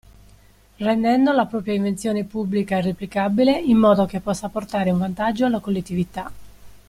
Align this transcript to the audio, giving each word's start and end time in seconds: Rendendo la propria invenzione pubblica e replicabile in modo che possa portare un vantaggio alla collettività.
Rendendo 0.79 1.31
la 1.31 1.45
propria 1.45 1.75
invenzione 1.75 2.23
pubblica 2.23 2.75
e 2.77 2.81
replicabile 2.81 3.55
in 3.59 3.77
modo 3.77 4.07
che 4.07 4.19
possa 4.19 4.49
portare 4.49 4.89
un 4.89 4.97
vantaggio 4.97 5.45
alla 5.45 5.59
collettività. 5.59 6.31